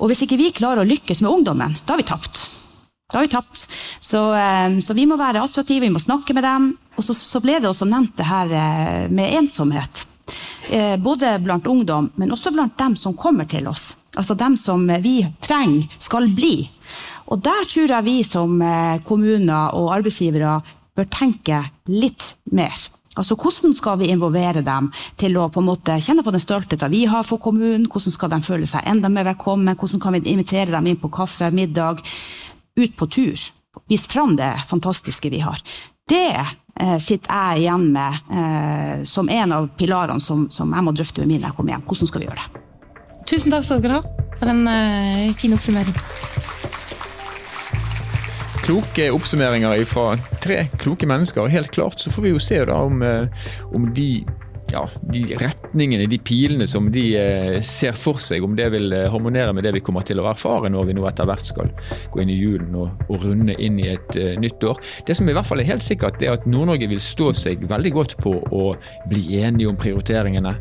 Og 0.00 0.08
hvis 0.08 0.24
ikke 0.24 0.40
vi 0.40 0.48
klarer 0.56 0.80
å 0.80 0.88
lykkes 0.88 1.20
med 1.20 1.30
ungdommen, 1.30 1.76
da 1.84 1.92
har 1.92 2.00
vi 2.00 2.08
tapt. 2.08 2.46
Da 3.10 3.18
har 3.18 3.26
vi 3.26 3.32
tapt. 3.32 3.66
Så, 4.00 4.20
så 4.82 4.94
vi 4.94 5.06
må 5.10 5.18
være 5.18 5.42
attraktive, 5.42 5.86
vi 5.86 5.92
må 5.92 6.02
snakke 6.02 6.34
med 6.36 6.46
dem. 6.46 6.70
Og 7.00 7.06
så, 7.06 7.14
så, 7.16 7.40
ble 7.40 7.58
det 7.60 7.70
også 7.70 7.88
nevnt 7.88 8.16
det 8.18 8.28
her 8.28 8.50
eh, 8.52 9.06
med 9.10 9.36
ensomhet. 9.40 10.06
eh, 10.68 10.96
både 10.96 11.38
blant 11.42 11.66
ungdom, 11.66 12.10
men 12.14 12.32
også 12.32 12.52
blant 12.52 12.76
dem 12.78 12.96
som 12.96 13.16
kommer 13.16 13.48
til 13.48 13.66
oss. 13.70 13.94
Altså 14.14 14.34
dem 14.34 14.56
som 14.60 14.84
vi 15.02 15.22
trenger 15.40 15.88
skal 15.98 16.28
bli. 16.34 16.68
Og 17.30 17.40
der 17.42 17.66
tror 17.70 17.94
jeg 17.94 18.06
vi 18.06 18.20
som 18.26 18.60
eh, 18.62 19.00
kommuner 19.06 19.74
og 19.78 19.94
arbeidsgivere 19.96 20.60
bør 20.96 21.08
tenke 21.10 21.62
litt 21.88 22.34
mer. 22.52 22.74
Altså 23.18 23.34
Hvordan 23.34 23.72
skal 23.74 23.98
vi 23.98 24.10
involvere 24.12 24.62
dem 24.62 24.90
til 25.18 25.34
å 25.38 25.48
på 25.50 25.62
en 25.62 25.66
måte 25.66 25.96
kjenne 26.02 26.22
på 26.22 26.30
den 26.34 26.42
stoltheten 26.42 26.92
vi 26.92 27.06
har 27.10 27.24
for 27.26 27.42
kommunen? 27.42 27.88
Hvordan 27.90 28.14
skal 28.14 28.30
de 28.30 28.42
føle 28.44 28.68
seg 28.70 28.86
enda 28.86 29.10
mer 29.10 29.26
velkommen? 29.32 29.74
Hvordan 29.74 30.02
kan 30.02 30.14
vi 30.14 30.22
invitere 30.30 30.70
dem 30.76 30.86
inn 30.92 31.00
på 31.00 31.10
kaffe, 31.12 31.50
middag, 31.54 32.04
ut 32.80 32.96
på 32.98 33.08
tur? 33.10 33.46
Vise 33.90 34.10
fram 34.10 34.36
det 34.38 34.50
fantastiske 34.70 35.30
vi 35.30 35.42
har. 35.44 35.60
Det 36.10 36.32
eh, 36.34 36.98
sitter 37.02 37.30
jeg 37.30 37.64
igjen 37.64 37.86
med 37.94 38.32
eh, 38.34 39.04
som 39.08 39.30
en 39.30 39.54
av 39.56 39.70
pilarene 39.78 40.22
som, 40.22 40.48
som, 40.50 40.72
jeg 40.74 40.86
må 40.86 40.94
drøfte 40.96 41.22
med 41.22 41.34
mine 41.34 41.44
når 41.44 41.52
jeg 41.52 41.58
kommer 41.60 41.76
hjem. 41.76 41.86
Hvordan 41.86 42.10
skal 42.10 42.24
vi 42.24 42.30
gjøre 42.30 42.42
det? 42.42 42.66
Tusen 43.30 43.54
takk 43.54 43.68
skal 43.68 43.84
dere 43.84 44.00
ha 44.00 44.28
for 44.40 44.50
en 44.50 44.66
eh, 44.70 45.30
fin 45.38 45.54
oppsummering 45.54 45.96
kloke 48.70 49.08
oppsummeringer 49.10 49.84
fra 49.84 50.12
tre 50.42 50.64
kloke 50.78 51.06
mennesker. 51.06 51.48
Helt 51.50 51.70
klart 51.74 52.00
så 52.00 52.10
får 52.10 52.22
vi 52.22 52.30
jo 52.30 52.38
se 52.38 52.60
da 52.68 52.76
om, 52.86 53.02
eh, 53.02 53.48
om 53.74 53.88
de 53.94 54.24
ja, 54.70 54.82
de 55.12 55.22
retningene, 55.40 56.06
de 56.10 56.18
pilene 56.22 56.66
som 56.70 56.88
de 56.92 57.04
eh, 57.18 57.56
ser 57.64 57.96
for 57.98 58.20
seg, 58.22 58.44
om 58.46 58.54
det 58.58 58.68
vil 58.74 58.92
eh, 58.94 59.08
harmonere 59.10 59.54
med 59.56 59.66
det 59.66 59.74
vi 59.76 59.82
kommer 59.84 60.04
til 60.06 60.22
å 60.22 60.28
erfare 60.30 60.70
når 60.72 60.90
vi 60.90 60.96
nå 60.98 61.06
etter 61.08 61.28
hvert 61.28 61.50
skal 61.50 61.72
gå 62.12 62.22
inn 62.22 62.32
i 62.32 62.38
julen 62.38 62.76
og, 62.78 63.04
og 63.08 63.26
runde 63.26 63.56
inn 63.60 63.78
i 63.82 63.88
et 63.92 64.18
uh, 64.18 64.32
nytt 64.40 64.62
år. 64.66 64.80
Det 65.06 65.16
som 65.16 65.28
i 65.28 65.34
hvert 65.36 65.48
fall 65.48 65.62
er 65.62 65.70
helt 65.70 65.84
sikkert, 65.84 66.22
er 66.22 66.36
at 66.36 66.46
Nord-Norge 66.50 66.88
vil 66.90 67.02
stå 67.02 67.32
seg 67.36 67.66
veldig 67.70 67.94
godt 67.96 68.16
på 68.22 68.34
å 68.56 68.64
bli 69.10 69.40
enige 69.40 69.70
om 69.70 69.78
prioriteringene, 69.80 70.52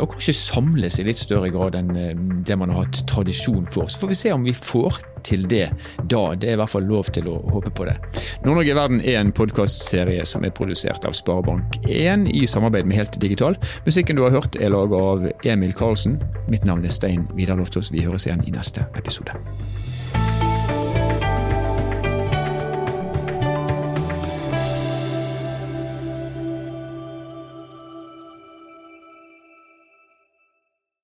og 0.00 0.10
kanskje 0.12 0.34
samles 0.36 0.98
i 1.00 1.06
litt 1.06 1.20
større 1.20 1.50
grad 1.52 1.76
enn 1.78 2.42
det 2.46 2.56
man 2.58 2.72
har 2.72 2.84
hatt 2.84 3.02
tradisjon 3.10 3.66
for. 3.70 3.90
Så 3.90 4.02
får 4.02 4.12
vi 4.12 4.18
se 4.18 4.34
om 4.34 4.46
vi 4.46 4.54
får 4.56 5.00
til 5.26 5.46
det 5.50 5.66
da. 6.10 6.22
Det 6.34 6.48
er 6.50 6.56
i 6.56 6.60
hvert 6.60 6.72
fall 6.72 6.88
lov 6.88 7.10
til 7.14 7.28
å 7.30 7.36
håpe 7.54 7.72
på 7.76 7.88
det. 7.88 7.96
Nord-Norge 8.44 8.72
i 8.72 8.78
verden 8.78 9.02
er 9.04 9.20
en 9.20 9.34
podkastserie 9.36 10.24
som 10.28 10.44
er 10.46 10.54
produsert 10.56 11.06
av 11.08 11.16
Sparebank1 11.18 12.28
i 12.36 12.46
samarbeid 12.50 12.88
med 12.88 13.00
Helt 13.00 13.20
Digital. 13.22 13.58
Musikken 13.88 14.18
du 14.18 14.24
har 14.26 14.34
hørt 14.36 14.58
er 14.60 14.74
laget 14.74 14.96
av 15.00 15.50
Emil 15.52 15.76
Karlsen. 15.76 16.20
Mitt 16.50 16.66
navn 16.68 16.84
er 16.84 16.94
Stein 16.94 17.28
Vidar 17.38 17.60
Loftaas. 17.60 17.92
Vi 17.94 18.04
høres 18.06 18.28
igjen 18.28 18.44
i 18.46 18.54
neste 18.54 18.86
episode. 19.00 19.38